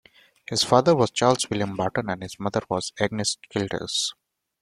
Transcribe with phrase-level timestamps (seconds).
[0.49, 4.15] His father was Charles William Barton and his mother was Agnes Childers.